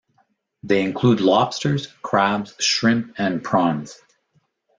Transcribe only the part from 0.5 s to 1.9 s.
They include lobsters,